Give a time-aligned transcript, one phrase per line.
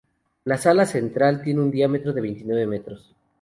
[0.45, 3.13] La sala central tiene un diámetro de veintinueve metros.